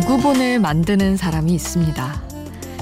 지구본을 0.00 0.60
만드는 0.60 1.18
사람이 1.18 1.52
있습니다. 1.52 2.22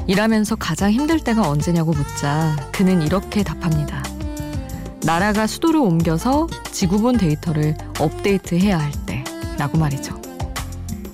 일하면서 0.07 0.55
가장 0.55 0.93
힘들 0.93 1.19
때가 1.19 1.49
언제냐고 1.49 1.91
묻자 1.91 2.55
그는 2.71 3.03
이렇게 3.03 3.43
답합니다. 3.43 4.05
나라가 5.03 5.49
수도를 5.49 5.81
옮겨서 5.81 6.47
지구본 6.71 7.19
데이터를 7.19 7.77
업데이트해야 7.99 8.79
할 8.79 8.93
때라고 9.05 9.79
말이죠. 9.79 10.21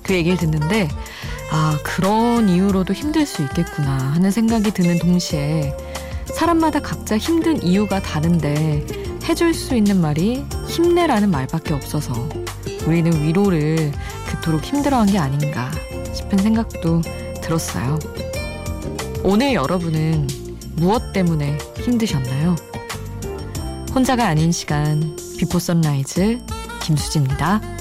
그 0.03 0.13
얘기를 0.13 0.37
듣는데 0.37 0.89
아 1.51 1.75
그런 1.83 2.49
이유로도 2.49 2.93
힘들 2.93 3.25
수 3.25 3.41
있겠구나 3.41 3.97
하는 4.13 4.29
생각이 4.29 4.71
드는 4.71 4.99
동시에 4.99 5.75
사람마다 6.25 6.81
각자 6.81 7.17
힘든 7.17 7.63
이유가 7.63 7.99
다른데 7.99 8.85
해줄 9.27 9.55
수 9.55 9.75
있는 9.75 10.01
말이 10.01 10.45
힘내라는 10.67 11.31
말밖에 11.31 11.73
없어서 11.73 12.29
우리는 12.85 13.23
위로를 13.23 13.91
그토록 14.25 14.63
힘들어한 14.63 15.07
게 15.07 15.17
아닌가 15.17 15.71
싶은 16.13 16.37
생각도 16.37 17.01
들었어요. 17.41 17.99
오늘 19.23 19.53
여러분은 19.53 20.27
무엇 20.75 21.13
때문에 21.13 21.57
힘드셨나요? 21.77 22.55
혼자가 23.93 24.27
아닌 24.27 24.51
시간 24.51 25.15
비포 25.37 25.59
선라이즈 25.59 26.39
김수지입니다. 26.81 27.74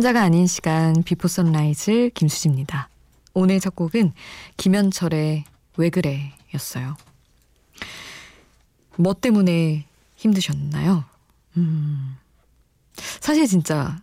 혼자가 0.00 0.22
아닌 0.22 0.46
시간 0.46 1.02
비포 1.02 1.28
선라이즈 1.28 2.12
김수지입니다. 2.14 2.88
오늘 3.34 3.60
첫 3.60 3.76
곡은 3.76 4.14
김현철의 4.56 5.44
왜 5.76 5.90
그래 5.90 6.32
였어요. 6.54 6.96
뭐 8.96 9.12
때문에 9.12 9.84
힘드셨나요? 10.16 11.04
음, 11.58 12.16
사실 13.20 13.46
진짜 13.46 14.00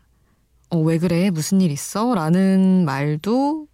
어, 0.70 0.78
왜 0.78 1.00
그래? 1.00 1.32
무슨 1.32 1.62
일 1.62 1.72
있어? 1.72 2.14
라는 2.14 2.86
말도 2.86 3.66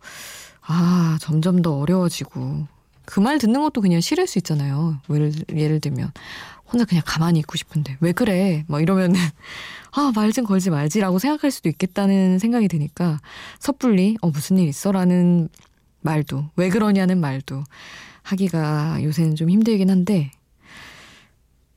아, 0.61 1.17
점점 1.19 1.61
더 1.61 1.77
어려워지고 1.77 2.67
그 3.03 3.19
말 3.19 3.37
듣는 3.37 3.61
것도 3.61 3.81
그냥 3.81 3.99
싫을 3.99 4.27
수 4.27 4.37
있잖아요. 4.39 4.97
예를, 5.09 5.33
예를 5.53 5.81
들면 5.81 6.13
혼자 6.73 6.85
그냥 6.85 7.03
가만히 7.05 7.39
있고 7.39 7.55
싶은데 7.55 7.97
왜 7.99 8.11
그래? 8.11 8.65
뭐 8.67 8.81
이러면은 8.81 9.15
아, 9.95 10.11
말 10.15 10.31
좀 10.31 10.45
걸지 10.45 10.71
말지라고 10.71 11.19
생각할 11.19 11.51
수도 11.51 11.69
있겠다는 11.69 12.39
생각이 12.39 12.67
드니까 12.67 13.19
섣불리 13.59 14.17
어, 14.21 14.29
무슨 14.31 14.57
일 14.57 14.67
있어? 14.67 14.91
라는 14.91 15.49
말도 16.01 16.49
왜 16.55 16.69
그러냐는 16.69 17.19
말도 17.19 17.63
하기가 18.23 19.03
요새는 19.03 19.35
좀 19.35 19.49
힘들긴 19.51 19.91
한데 19.91 20.31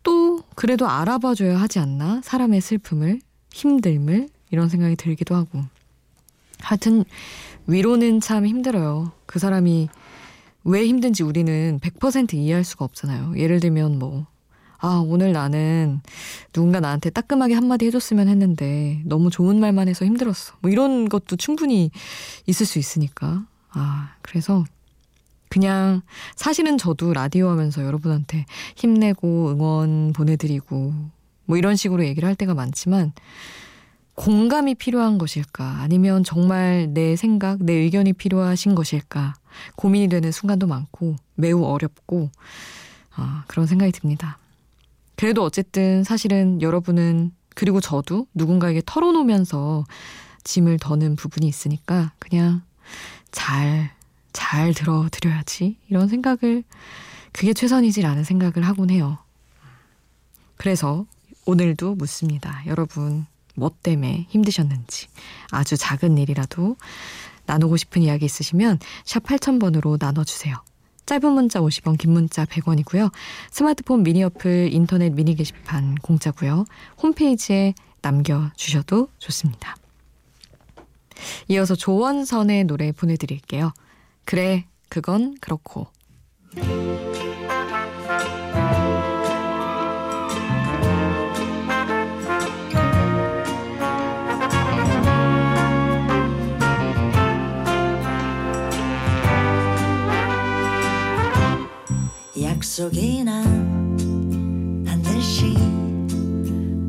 또 0.03 0.43
그래도 0.55 0.89
알아봐 0.89 1.35
줘야 1.35 1.61
하지 1.61 1.79
않나? 1.81 2.21
사람의 2.25 2.61
슬픔을, 2.61 3.21
힘듦을 3.51 4.31
이런 4.51 4.69
생각이 4.69 4.97
들기도 4.97 5.35
하고 5.35 5.63
하여튼 6.61 7.05
위로는 7.67 8.21
참 8.21 8.47
힘들어요. 8.47 9.13
그 9.27 9.39
사람이 9.39 9.89
왜 10.65 10.87
힘든지 10.87 11.23
우리는 11.25 11.79
100% 11.81 12.35
이해할 12.35 12.65
수가 12.65 12.85
없잖아요. 12.87 13.35
예를 13.37 13.61
들면 13.61 13.99
뭐 13.99 14.27
아, 14.79 15.03
오늘 15.07 15.33
나는 15.33 16.01
누군가 16.53 16.81
나한테 16.81 17.11
따끔하게 17.11 17.55
한마디 17.55 17.87
해줬으면 17.87 18.29
했는데 18.29 19.01
너무 19.05 19.31
좋은 19.31 19.59
말만 19.61 19.89
해서 19.89 20.05
힘들었어. 20.05 20.55
뭐 20.61 20.71
이런 20.71 21.09
것도 21.09 21.37
충분히 21.37 21.91
있을 22.47 22.67
수 22.67 22.79
있으니까. 22.79 23.47
아, 23.71 24.15
그래서 24.23 24.65
그냥 25.49 26.03
사실은 26.35 26.77
저도 26.77 27.13
라디오 27.13 27.49
하면서 27.49 27.85
여러분한테 27.85 28.47
힘내고 28.75 29.51
응원 29.51 30.13
보내드리고 30.13 30.93
뭐 31.47 31.57
이런 31.57 31.77
식으로 31.77 32.05
얘기를 32.05 32.29
할 32.29 32.35
때가 32.35 32.55
많지만 32.55 33.13
공감이 34.15 34.75
필요한 34.75 35.19
것일까? 35.19 35.81
아니면 35.81 36.25
정말 36.25 36.89
내 36.93 37.17
생각, 37.17 37.63
내 37.63 37.75
의견이 37.75 38.15
필요하신 38.15 38.75
것일까? 38.75 39.35
고민이 39.77 40.09
되는 40.09 40.33
순간도 40.33 40.67
많고 40.67 41.17
매우 41.35 41.63
어렵고 41.65 42.31
아, 43.15 43.45
그런 43.47 43.67
생각이 43.67 43.93
듭니다. 43.93 44.39
그래도 45.17 45.43
어쨌든 45.43 46.05
사실은 46.05 46.61
여러분은 46.63 47.33
그리고 47.55 47.81
저도 47.81 48.27
누군가에게 48.35 48.83
털어놓으면서 48.85 49.85
짐을 50.45 50.79
더는 50.79 51.17
부분이 51.17 51.47
있으니까 51.49 52.13
그냥 52.19 52.63
잘, 53.33 53.91
잘 54.33 54.75
들어드려야지. 54.75 55.79
이런 55.89 56.09
생각을, 56.09 56.65
그게 57.33 57.53
최선이지라는 57.53 58.25
생각을 58.25 58.67
하곤 58.67 58.91
해요. 58.91 59.19
그래서 60.57 61.07
오늘도 61.45 61.95
묻습니다. 61.97 62.63
여러분, 62.67 63.27
뭐 63.55 63.71
때문에 63.83 64.27
힘드셨는지. 64.29 65.09
아주 65.51 65.77
작은 65.77 66.19
일이라도 66.19 66.77
나누고 67.47 67.77
싶은 67.77 68.03
이야기 68.03 68.25
있으시면 68.25 68.79
샵 69.05 69.23
8000번으로 69.23 69.99
나눠주세요. 69.99 70.57
짧은 71.07 71.33
문자 71.33 71.61
50원, 71.61 71.97
긴 71.99 72.13
문자 72.13 72.45
100원이고요. 72.45 73.13
스마트폰 73.51 74.03
미니 74.03 74.23
어플, 74.25 74.71
인터넷 74.73 75.11
미니 75.11 75.35
게시판 75.35 75.95
공짜고요. 75.97 76.65
홈페이지에 77.03 77.75
남겨주셔도 78.03 79.09
좋습니다. 79.19 79.77
이어서 81.49 81.75
조원선의 81.75 82.65
노래 82.65 82.93
보내드릴게요. 82.93 83.73
그래, 84.25 84.67
그건 84.89 85.37
그렇고. 85.41 85.87
약속이나 102.79 103.43
반드시 104.85 105.55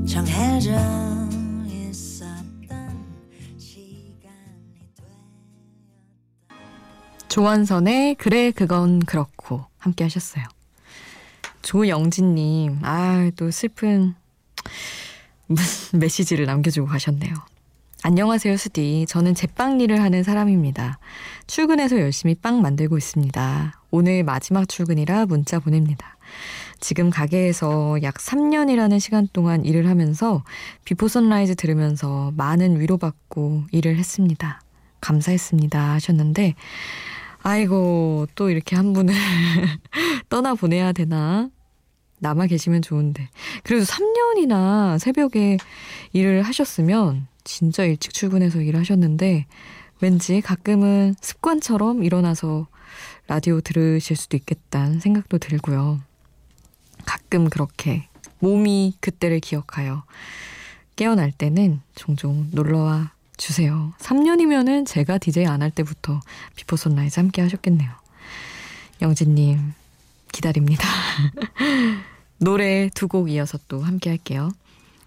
정해져 0.06 0.72
있었던 1.66 3.06
시간이 3.58 4.76
되었다. 4.98 6.58
조원선의 7.30 8.16
그래 8.16 8.52
그건 8.52 9.00
그렇고 9.00 9.64
함께 9.78 10.04
하셨어요. 10.04 10.44
조영진님, 11.62 12.80
아, 12.82 13.32
또 13.38 13.50
슬픈 13.50 14.14
메시지를 15.94 16.48
남겨주고 16.48 16.88
가셨네요. 16.88 17.34
안녕하세요, 18.04 18.58
수디. 18.58 19.06
저는 19.10 19.34
제빵 19.34 19.82
일을 19.82 20.02
하는 20.02 20.22
사람입니다. 20.22 21.00
출근해서 21.48 22.00
열심히 22.00 22.36
빵 22.36 22.62
만들고 22.62 22.96
있습니다. 22.96 23.82
오늘 23.90 24.24
마지막 24.24 24.70
출근이라 24.70 25.26
문자 25.26 25.60
보냅니다. 25.60 26.16
지금 26.80 27.10
가게에서 27.10 27.98
약 28.04 28.14
3년이라는 28.14 29.00
시간 29.00 29.28
동안 29.34 29.66
일을 29.66 29.90
하면서 29.90 30.44
Before 30.86 31.08
Sunrise 31.08 31.56
들으면서 31.56 32.32
많은 32.38 32.80
위로받고 32.80 33.64
일을 33.72 33.98
했습니다. 33.98 34.62
감사했습니다. 35.02 35.94
하셨는데, 35.94 36.54
아이고, 37.42 38.28
또 38.36 38.52
이렇게 38.52 38.76
한 38.76 38.94
분을 38.94 39.16
떠나보내야 40.30 40.92
되나? 40.92 41.50
남아 42.20 42.46
계시면 42.46 42.84
좋은데. 42.84 43.30
그래도 43.64 43.86
3년이나 43.86 45.00
새벽에 45.00 45.58
일을 46.14 46.44
하셨으면 46.44 47.28
진짜 47.48 47.86
일찍 47.86 48.14
출근해서 48.14 48.62
일하셨는데, 48.62 49.46
왠지 50.02 50.42
가끔은 50.42 51.16
습관처럼 51.22 52.04
일어나서 52.04 52.68
라디오 53.28 53.62
들으실 53.62 54.16
수도 54.16 54.36
있겠다는 54.38 55.00
생각도 55.00 55.38
들고요. 55.38 56.00
가끔 57.06 57.50
그렇게 57.50 58.08
몸이 58.40 58.96
그때를 59.00 59.40
기억하여 59.40 60.04
깨어날 60.98 61.32
때는 61.32 61.82
종종 61.96 62.48
놀러와 62.52 63.12
주세요. 63.38 63.94
3년이면은 64.00 64.86
제가 64.86 65.18
DJ 65.18 65.46
안할 65.46 65.72
때부터 65.72 66.20
Before 66.56 66.76
Sunrise 66.76 67.20
함께 67.20 67.42
하셨겠네요. 67.42 67.90
영진님, 69.02 69.74
기다립니다. 70.32 70.88
노래 72.40 72.90
두 72.94 73.08
곡 73.08 73.30
이어서 73.32 73.58
또 73.68 73.82
함께 73.82 74.10
할게요. 74.10 74.52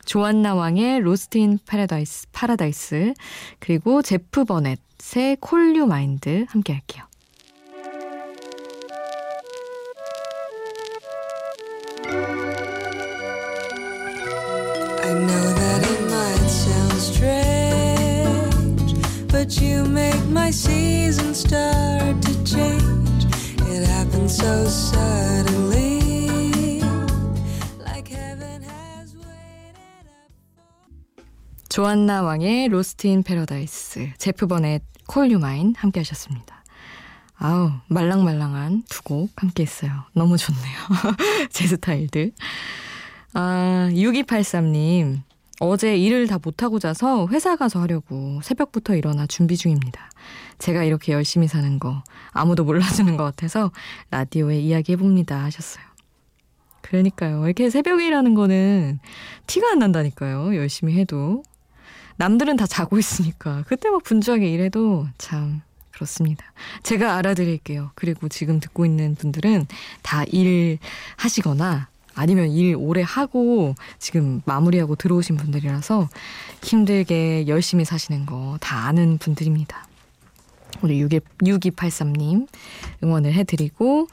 조안나 0.05 0.55
왕의 0.55 1.01
로스트 1.01 1.39
인 1.39 1.59
파라다이스, 1.67 2.29
파라다이스 2.33 3.15
그리고 3.59 4.03
제프 4.03 4.45
버넷의 4.45 5.37
콜류 5.41 5.87
마인드 5.87 6.47
함께 6.49 6.73
할게요. 6.73 7.05
I 15.03 15.15
know 15.27 15.51
조안나 31.71 32.23
왕의 32.23 32.67
Lost 32.69 33.07
in 33.07 33.23
Paradise, 33.23 34.11
제프 34.19 34.49
버넷 34.49 34.83
Call 35.07 35.31
You 35.31 35.49
Mine 35.49 35.73
함께 35.77 36.01
하셨습니다. 36.01 36.65
아우, 37.37 37.71
말랑말랑한 37.87 38.83
두 38.89 39.03
곡 39.05 39.31
함께 39.37 39.63
했어요. 39.63 39.93
너무 40.13 40.37
좋네요. 40.37 40.77
제 41.51 41.69
스타일들. 41.69 42.33
아, 43.35 43.89
6283님. 43.93 45.21
어제 45.61 45.97
일을 45.97 46.27
다 46.27 46.39
못하고 46.43 46.81
자서 46.81 47.29
회사 47.29 47.55
가서 47.55 47.81
하려고 47.81 48.41
새벽부터 48.43 48.97
일어나 48.97 49.27
준비 49.29 49.57
중입니다. 49.57 50.11
제가 50.59 50.83
이렇게 50.83 51.13
열심히 51.13 51.47
사는 51.47 51.79
거 51.79 52.03
아무도 52.33 52.65
몰라주는 52.65 53.17
것 53.17 53.23
같아서 53.25 53.71
라디오에 54.11 54.59
이야기해봅니다 54.59 55.45
하셨어요. 55.45 55.85
그러니까요. 56.81 57.45
이렇게 57.45 57.71
새벽에 57.71 58.07
일하는 58.07 58.35
거는 58.35 58.99
티가 59.47 59.71
안 59.71 59.79
난다니까요. 59.79 60.57
열심히 60.57 60.99
해도. 60.99 61.45
남들은 62.21 62.57
다 62.59 62.67
자고 62.67 62.99
있으니까. 62.99 63.65
그때 63.67 63.89
막 63.89 64.03
분주하게 64.05 64.51
일해도 64.51 65.07
참 65.17 65.63
그렇습니다. 65.91 66.45
제가 66.83 67.17
알아드릴게요. 67.17 67.93
그리고 67.95 68.29
지금 68.29 68.61
듣고 68.61 68.85
있는 68.85 69.15
분들은 69.15 69.67
다 70.03 70.25
일하시거나 70.25 71.89
아니면 72.15 72.51
일 72.51 72.77
오래 72.77 73.01
하고 73.03 73.75
지금 73.99 74.43
마무리하고 74.45 74.97
들어오신 74.97 75.39
분들이라서 75.39 76.11
힘들게 76.63 77.47
열심히 77.47 77.87
사시는 77.87 78.27
거 78.27 78.59
다 78.61 78.87
아는 78.87 79.17
분들입니다. 79.17 79.87
우리 80.83 81.03
6283님 81.03 82.47
응원을 83.03 83.33
해드리고 83.33 84.09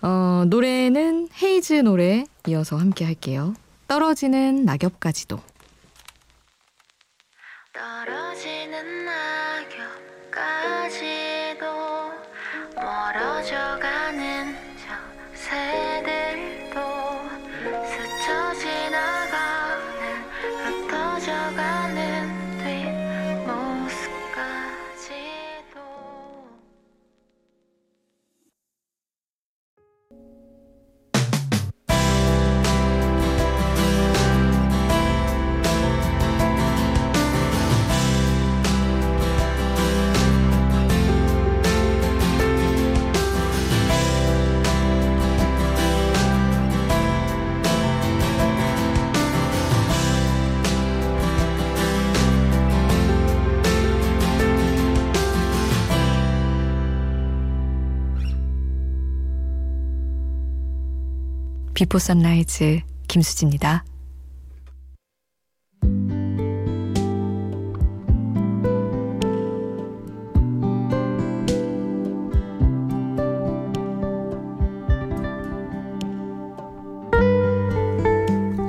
어, 0.00 0.44
노래는 0.46 1.28
헤이즈 1.42 1.74
노래 1.82 2.24
이어서 2.46 2.78
함께 2.78 3.04
할게요. 3.04 3.52
떨어지는 3.86 4.64
낙엽까지도 4.64 5.38
떨 7.78 8.17
Before 61.78 62.00
Sunrise 62.00 62.80
김수지입니다. 63.06 63.84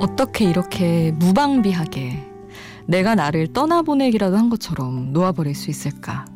어떻게 0.00 0.44
이렇게 0.44 1.10
무방비하게 1.10 2.16
내가 2.86 3.16
나를 3.16 3.52
떠나보내기라도 3.52 4.36
한 4.36 4.48
것처럼 4.50 5.12
놓아버릴 5.12 5.56
수 5.56 5.68
있을까? 5.68 6.26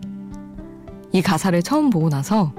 이 1.12 1.23
가사를 1.23 1.62
처음 1.62 1.91
보고 1.91 2.09
나서 2.09 2.53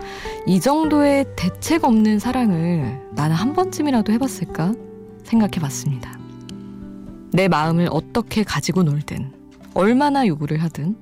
이 0.48 0.60
정도의 0.60 1.26
대책 1.36 1.84
없는 1.84 2.20
사랑을 2.20 3.02
나는 3.14 3.36
한 3.36 3.54
번쯤이라도 3.54 4.14
해봤을까 4.14 4.74
생각해 5.24 5.60
봤습니다. 5.60 6.20
내 7.32 7.48
마음을 7.48 7.88
어떻게 7.92 8.44
가지고 8.44 8.84
놀든, 8.84 9.32
얼마나 9.74 10.28
요구를 10.28 10.62
하든, 10.64 10.96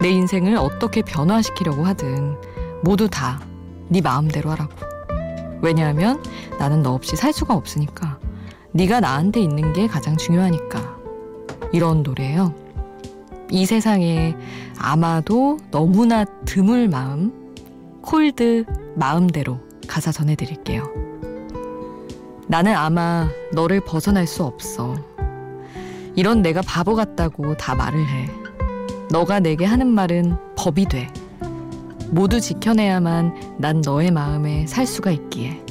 내 0.00 0.08
인생을 0.08 0.56
어떻게 0.56 1.02
변화시키려고 1.02 1.84
하든, 1.84 2.36
모두 2.82 3.08
다 3.08 3.48
네 3.90 4.00
마음대로 4.00 4.50
하라고. 4.50 4.72
왜냐하면 5.62 6.22
나는 6.58 6.82
너 6.82 6.92
없이 6.92 7.16
살 7.16 7.32
수가 7.32 7.54
없으니까. 7.54 8.18
네가 8.72 9.00
나한테 9.00 9.40
있는 9.40 9.72
게 9.72 9.86
가장 9.86 10.16
중요하니까. 10.16 10.98
이런 11.72 12.02
노래예요. 12.02 12.54
이 13.50 13.64
세상에 13.64 14.36
아마도 14.78 15.58
너무나 15.70 16.24
드물 16.44 16.88
마음, 16.88 17.32
콜드 18.08 18.64
마음대로 18.94 19.60
가사 19.86 20.10
전해드릴게요. 20.10 20.82
나는 22.46 22.74
아마 22.74 23.28
너를 23.52 23.82
벗어날 23.82 24.26
수 24.26 24.44
없어. 24.44 24.96
이런 26.16 26.40
내가 26.40 26.62
바보 26.62 26.94
같다고 26.94 27.54
다 27.58 27.74
말을 27.74 28.00
해. 28.00 28.30
너가 29.10 29.40
내게 29.40 29.66
하는 29.66 29.88
말은 29.88 30.38
법이 30.56 30.86
돼. 30.86 31.12
모두 32.10 32.40
지켜내야만 32.40 33.58
난 33.58 33.82
너의 33.82 34.10
마음에 34.10 34.66
살 34.66 34.86
수가 34.86 35.10
있기에. 35.10 35.62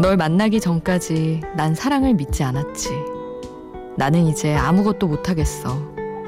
널 0.00 0.16
만나기 0.16 0.58
전까지 0.58 1.42
난 1.56 1.76
사랑을 1.76 2.14
믿지 2.14 2.42
않았지. 2.42 2.88
나는 3.96 4.26
이제 4.26 4.56
아무것도 4.56 5.06
못하겠어. 5.06 5.78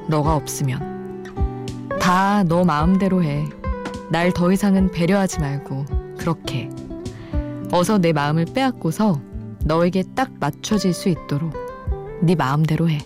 너가 0.07 0.37
없으면. 0.37 1.89
다 2.01 2.45
너 2.47 2.63
마음대로 2.63 3.25
해. 3.25 3.49
날 4.13 4.31
더 4.31 4.53
이상은 4.53 4.91
배려하지 4.91 5.41
말고, 5.41 5.87
그렇게. 6.19 6.69
어서 7.73 7.97
내 7.97 8.13
마음을 8.13 8.45
빼앗고서 8.45 9.23
너에게 9.65 10.05
딱 10.15 10.31
맞춰질 10.39 10.93
수 10.93 11.09
있도록 11.09 11.55
네 12.21 12.35
마음대로 12.35 12.91
해. 12.91 12.99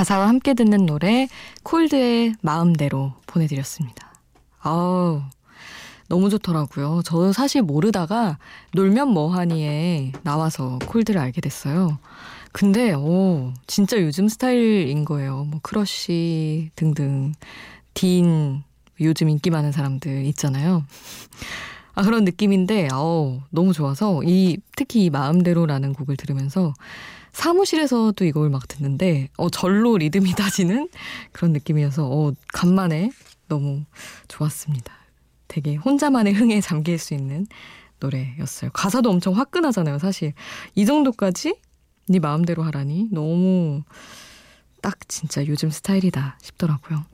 가사와 0.00 0.28
함께 0.28 0.54
듣는 0.54 0.86
노래 0.86 1.28
콜드의 1.62 2.34
마음대로 2.40 3.12
보내드렸습니다. 3.26 4.14
아우 4.58 5.20
너무 6.08 6.30
좋더라고요. 6.30 7.02
저는 7.04 7.34
사실 7.34 7.60
모르다가 7.60 8.38
놀면 8.72 9.08
뭐하니에 9.08 10.12
나와서 10.22 10.78
콜드를 10.86 11.20
알게 11.20 11.42
됐어요. 11.42 11.98
근데 12.50 12.94
오 12.94 13.52
진짜 13.66 14.00
요즘 14.00 14.28
스타일인 14.28 15.04
거예요. 15.04 15.44
뭐 15.44 15.60
크러쉬 15.62 16.70
등등 16.76 17.34
딘 17.92 18.62
요즘 19.02 19.28
인기 19.28 19.50
많은 19.50 19.70
사람들 19.70 20.24
있잖아요. 20.28 20.82
아, 21.92 22.02
그런 22.02 22.24
느낌인데, 22.24 22.88
어우, 22.92 23.40
너무 23.50 23.72
좋아서, 23.72 24.22
이, 24.24 24.58
특히 24.76 25.04
이 25.04 25.10
마음대로라는 25.10 25.92
곡을 25.92 26.16
들으면서 26.16 26.72
사무실에서도 27.32 28.24
이걸 28.24 28.50
막 28.50 28.66
듣는데, 28.68 29.28
어, 29.36 29.50
절로 29.50 29.96
리듬이 29.98 30.32
타지는 30.32 30.88
그런 31.32 31.52
느낌이어서, 31.52 32.06
어, 32.06 32.32
간만에 32.48 33.10
너무 33.48 33.84
좋았습니다. 34.28 34.92
되게 35.48 35.74
혼자만의 35.74 36.32
흥에 36.34 36.60
잠길 36.60 36.98
수 36.98 37.14
있는 37.14 37.46
노래였어요. 37.98 38.70
가사도 38.72 39.10
엄청 39.10 39.36
화끈하잖아요, 39.36 39.98
사실. 39.98 40.32
이 40.74 40.86
정도까지 40.86 41.56
네 42.08 42.18
마음대로 42.18 42.62
하라니 42.62 43.08
너무 43.10 43.82
딱 44.80 45.08
진짜 45.08 45.46
요즘 45.46 45.70
스타일이다 45.70 46.38
싶더라고요. 46.42 47.04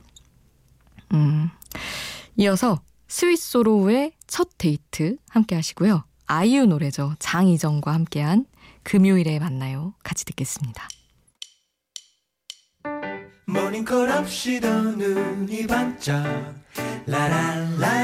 음. 1.13 1.49
이어서 2.37 2.81
스윗소로우의 3.07 4.13
첫 4.27 4.49
데이트 4.57 5.17
함께 5.29 5.55
하시고요. 5.55 6.03
아이유 6.25 6.65
노래죠. 6.65 7.15
장이정과 7.19 7.93
함께한 7.93 8.45
금요일에 8.87 9.37
만나요. 9.39 9.95
같이 10.01 10.23
듣겠습니다. 10.23 10.87
모닝콜 13.45 14.09
없이도 14.09 14.95
눈이 14.95 15.67
반짝 15.67 16.23
라라라라 17.05 17.96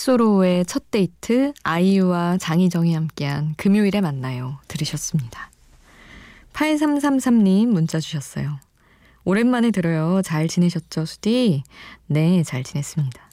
스위스로의 0.00 0.64
첫 0.64 0.90
데이트 0.90 1.52
아이유와 1.62 2.38
장희정이 2.38 2.94
함께한 2.94 3.54
금요일에 3.56 4.00
만나요 4.00 4.58
들으셨습니다. 4.66 5.50
8333님 6.54 7.66
문자 7.66 8.00
주셨어요. 8.00 8.58
오랜만에 9.24 9.70
들어요. 9.70 10.22
잘 10.22 10.48
지내셨죠, 10.48 11.04
수디? 11.04 11.64
네, 12.06 12.42
잘 12.42 12.64
지냈습니다. 12.64 13.29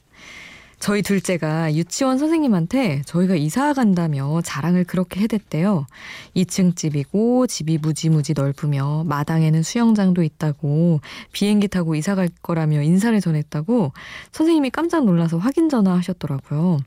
저희 0.79 1.01
둘째가 1.01 1.73
유치원 1.73 2.17
선생님한테 2.19 3.01
저희가 3.05 3.35
이사 3.35 3.73
간다며 3.73 4.41
자랑을 4.43 4.83
그렇게 4.83 5.21
해댔대요. 5.21 5.87
2층 6.35 6.75
집이고 6.75 7.47
집이 7.47 7.79
무지무지 7.79 8.33
넓으며 8.33 9.03
마당에는 9.05 9.63
수영장도 9.63 10.21
있다고 10.21 11.01
비행기 11.31 11.67
타고 11.67 11.95
이사 11.95 12.13
갈 12.13 12.29
거라며 12.43 12.83
인사를 12.83 13.19
전했다고 13.19 13.91
선생님이 14.31 14.69
깜짝 14.69 15.05
놀라서 15.05 15.37
확인 15.37 15.67
전화 15.67 15.95
하셨더라고요. 15.97 16.79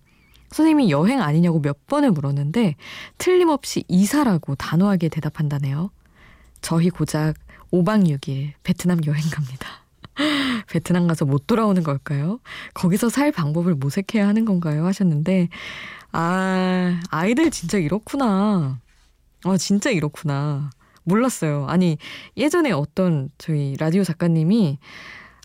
선생님이 0.50 0.90
여행 0.90 1.20
아니냐고 1.20 1.60
몇 1.60 1.86
번을 1.86 2.12
물었는데 2.12 2.76
틀림없이 3.18 3.84
이사라고 3.88 4.54
단호하게 4.54 5.08
대답한다네요. 5.08 5.90
저희 6.60 6.90
고작 6.90 7.34
5박 7.72 8.06
6일 8.06 8.52
베트남 8.62 9.00
여행 9.06 9.22
갑니다. 9.30 9.84
베트남 10.68 11.06
가서 11.06 11.24
못 11.24 11.46
돌아오는 11.46 11.82
걸까요? 11.82 12.40
거기서 12.74 13.08
살 13.08 13.32
방법을 13.32 13.74
모색해야 13.74 14.26
하는 14.26 14.44
건가요? 14.44 14.86
하셨는데, 14.86 15.48
아, 16.12 17.00
아이들 17.10 17.50
진짜 17.50 17.78
이렇구나. 17.78 18.80
아, 19.44 19.56
진짜 19.56 19.90
이렇구나. 19.90 20.70
몰랐어요. 21.04 21.66
아니, 21.68 21.98
예전에 22.36 22.72
어떤 22.72 23.30
저희 23.38 23.76
라디오 23.78 24.04
작가님이 24.04 24.78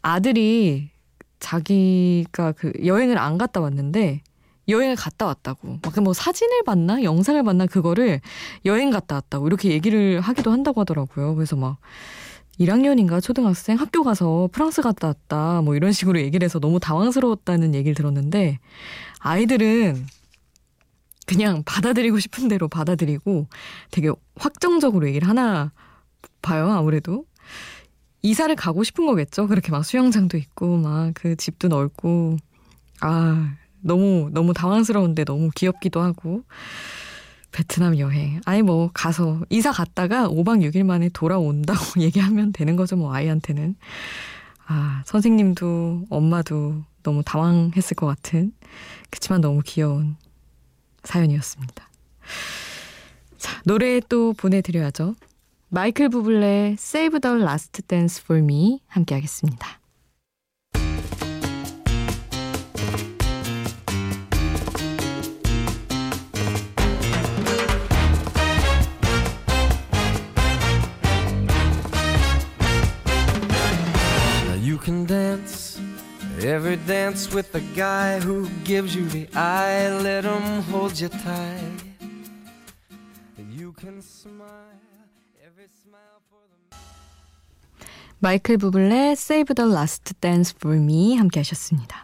아들이 0.02 0.92
자기가 1.40 2.54
그 2.54 2.74
여행을 2.86 3.18
안 3.18 3.38
갔다 3.38 3.62
왔는데, 3.62 4.22
여행을 4.68 4.96
갔다 4.96 5.28
왔다고. 5.28 5.80
막 5.84 5.98
뭐 6.02 6.14
사진을 6.14 6.64
봤나? 6.66 7.04
영상을 7.04 7.42
봤나? 7.44 7.68
그거를 7.68 8.20
여행 8.66 8.90
갔다 8.90 9.16
왔다고. 9.16 9.48
이렇게 9.48 9.70
얘기를 9.70 10.20
하기도 10.22 10.52
한다고 10.52 10.82
하더라고요. 10.82 11.36
그래서 11.36 11.56
막 11.56 11.78
1학년인가 12.60 13.22
초등학생 13.22 13.78
학교 13.78 14.04
가서 14.04 14.50
프랑스 14.52 14.82
갔다 14.82 15.08
왔다. 15.08 15.62
뭐 15.62 15.76
이런 15.76 15.92
식으로 15.92 16.20
얘기를 16.20 16.46
해서 16.46 16.60
너무 16.60 16.80
당황스러웠다는 16.80 17.76
얘기를 17.76 17.96
들었는데 17.96 18.60
아이들은 19.20 20.06
그냥 21.26 21.64
받아들이고 21.66 22.20
싶은 22.20 22.48
대로 22.48 22.68
받아들이고 22.68 23.48
되게 23.92 24.10
확정적으로 24.36 25.08
얘기를 25.08 25.28
하나 25.28 25.72
봐요. 26.42 26.72
아무래도. 26.72 27.26
이사를 28.22 28.56
가고 28.56 28.84
싶은 28.84 29.06
거겠죠. 29.06 29.48
그렇게 29.48 29.72
막 29.72 29.86
수영장도 29.86 30.38
있고 30.38 30.78
막 30.78 31.12
그 31.14 31.36
집도 31.36 31.68
넓고 31.68 32.38
아 33.02 33.54
너무 33.82 34.30
너무 34.34 34.54
당황스러운데 34.54 35.26
너무 35.26 35.50
귀엽기도 35.56 36.02
하고 36.02 36.44
베트남 37.56 37.98
여행. 38.00 38.42
아니 38.44 38.62
뭐 38.62 38.92
가서 38.94 39.40
이사 39.50 39.72
갔다가 39.72 40.28
5박 40.28 40.62
6일 40.70 40.84
만에 40.84 41.08
돌아온다고 41.08 41.80
얘기하면 42.04 42.52
되는 42.52 42.76
거죠. 42.76 42.98
뭐 42.98 43.14
아이한테는. 43.14 43.76
아, 44.68 45.04
선생님도 45.06 46.08
엄마도 46.10 46.84
너무 47.02 47.24
당황했을 47.24 47.96
것 47.96 48.08
같은 48.08 48.52
그치만 49.10 49.40
너무 49.40 49.62
귀여운 49.64 50.18
사연이었습니다. 51.06 51.90
자, 53.38 53.62
노래 53.64 54.02
또 54.02 54.34
보내드려야죠. 54.34 55.16
마이클 55.70 56.10
부블레 56.10 56.76
Save 56.78 57.20
the 57.22 57.38
Last 57.42 57.84
Dance 57.84 58.22
for 58.22 58.44
Me 58.44 58.82
함께 58.88 59.16
하겠습니다. 59.16 59.80
Dance 77.16 77.34
with 77.34 77.52
the 77.54 77.62
guy 77.76 78.20
who 78.20 78.50
gives 78.66 78.94
you 78.94 79.08
the 79.08 79.28
eye. 79.36 79.90
Let 80.04 80.26
him 80.26 80.62
hold 80.70 81.00
you 81.00 81.08
tight. 81.08 81.84
You 83.38 83.74
can 83.80 84.02
smile 84.02 84.76
every 85.42 85.68
smile 85.82 86.20
for 86.30 86.44
the. 86.50 86.78
마이클 88.20 88.58
부블레 88.58 89.12
Save 89.12 89.56
the 89.56 89.72
Last 89.72 90.14
Dance 90.20 90.54
for 90.58 90.78
Me 90.78 91.16
함께 91.16 91.40
하셨습니다. 91.40 92.04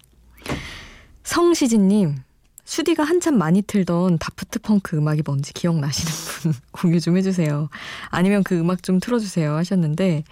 성시진님, 1.24 2.16
수디가 2.64 3.04
한참 3.04 3.38
많이 3.38 3.62
틀던 3.62 4.18
다프트 4.18 4.60
펑크 4.60 4.96
음악이 4.96 5.24
뭔지 5.26 5.52
기억나시는 5.52 6.12
분 6.12 6.54
공유 6.72 7.02
좀 7.02 7.18
해주세요. 7.18 7.70
아니면 8.10 8.44
그 8.44 8.58
음악 8.58 8.82
좀 8.82 9.02
틀어주세요 9.02 9.56
하셨는데, 9.56 10.24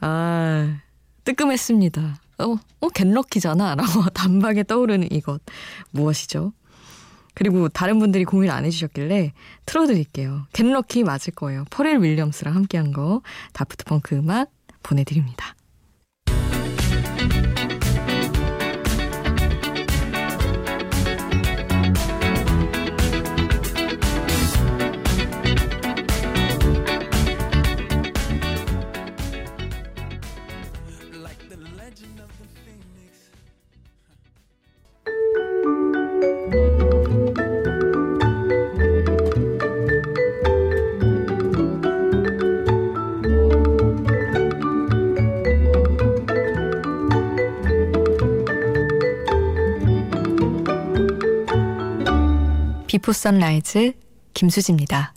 아, 0.00 0.78
뜨끔했습니다. 1.24 2.23
어, 2.38 2.56
어, 2.80 2.88
겟럭키잖아. 2.88 3.74
라고 3.74 4.08
단박에 4.14 4.64
떠오르는 4.64 5.10
이것. 5.12 5.40
무엇이죠? 5.90 6.52
그리고 7.34 7.68
다른 7.68 7.98
분들이 7.98 8.24
공유를 8.24 8.54
안 8.54 8.64
해주셨길래 8.64 9.32
틀어드릴게요. 9.66 10.46
겟럭키 10.52 11.02
맞을 11.02 11.32
거예요. 11.34 11.64
퍼렐 11.70 12.00
윌리엄스랑 12.00 12.54
함께한 12.54 12.92
거 12.92 13.22
다프트 13.52 13.84
펑크 13.84 14.14
음악 14.16 14.50
보내드립니다. 14.82 15.54
비포 53.04 53.12
선라이즈 53.12 53.92
김수지입니다. 54.32 55.12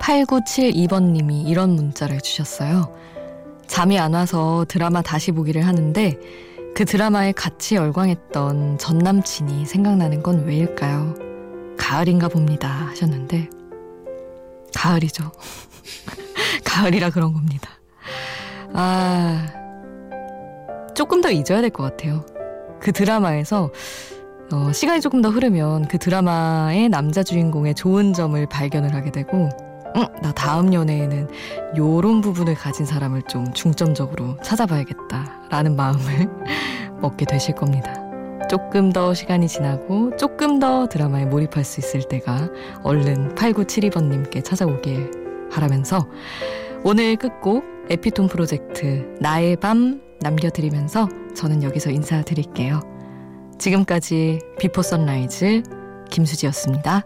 8972번님이 0.00 1.48
이런 1.48 1.70
문자를 1.70 2.20
주셨어요. 2.20 2.94
잠이 3.72 3.98
안 3.98 4.12
와서 4.12 4.66
드라마 4.68 5.00
다시 5.00 5.32
보기를 5.32 5.66
하는데 5.66 6.18
그 6.74 6.84
드라마에 6.84 7.32
같이 7.32 7.74
열광했던 7.74 8.76
전 8.76 8.98
남친이 8.98 9.64
생각나는 9.64 10.22
건 10.22 10.44
왜일까요? 10.44 11.14
가을인가 11.78 12.28
봅니다 12.28 12.68
하셨는데 12.68 13.48
가을이죠. 14.74 15.32
가을이라 16.64 17.08
그런 17.08 17.32
겁니다. 17.32 17.70
아 18.74 19.46
조금 20.94 21.22
더 21.22 21.30
잊어야 21.30 21.62
될 21.62 21.70
것 21.70 21.82
같아요. 21.82 22.26
그 22.78 22.92
드라마에서 22.92 23.70
어, 24.52 24.70
시간이 24.70 25.00
조금 25.00 25.22
더 25.22 25.30
흐르면 25.30 25.88
그 25.88 25.96
드라마의 25.96 26.90
남자 26.90 27.22
주인공의 27.22 27.74
좋은 27.74 28.12
점을 28.12 28.46
발견을 28.46 28.94
하게 28.94 29.10
되고 29.12 29.48
응, 29.96 30.06
나 30.22 30.32
다음 30.32 30.72
연애에는 30.72 31.28
요런 31.76 32.20
부분을 32.20 32.54
가진 32.54 32.86
사람을 32.86 33.22
좀 33.22 33.52
중점적으로 33.52 34.36
찾아봐야겠다. 34.42 35.48
라는 35.50 35.76
마음을 35.76 36.28
먹게 37.00 37.24
되실 37.26 37.54
겁니다. 37.54 37.94
조금 38.48 38.92
더 38.92 39.14
시간이 39.14 39.48
지나고 39.48 40.14
조금 40.16 40.58
더 40.58 40.86
드라마에 40.86 41.24
몰입할 41.26 41.64
수 41.64 41.80
있을 41.80 42.02
때가 42.02 42.50
얼른 42.82 43.34
8972번님께 43.34 44.44
찾아오길 44.44 45.48
바라면서 45.50 46.06
오늘 46.84 47.16
끝곡 47.16 47.64
에피톤 47.88 48.28
프로젝트 48.28 49.16
나의 49.20 49.56
밤 49.56 50.00
남겨드리면서 50.20 51.08
저는 51.34 51.62
여기서 51.62 51.90
인사드릴게요. 51.90 52.80
지금까지 53.58 54.40
Before 54.58 54.82
Sunrise 54.82 55.62
김수지였습니다. 56.10 57.04